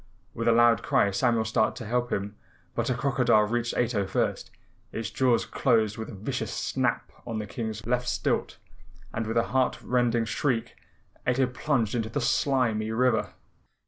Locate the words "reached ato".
3.43-4.07